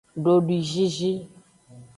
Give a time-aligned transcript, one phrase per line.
[0.23, 1.13] Dodwizizi.